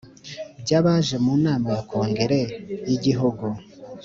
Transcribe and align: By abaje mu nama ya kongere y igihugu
By 0.61 0.71
abaje 0.79 1.15
mu 1.25 1.33
nama 1.45 1.67
ya 1.75 1.81
kongere 1.89 2.39
y 2.87 2.91
igihugu 2.97 3.45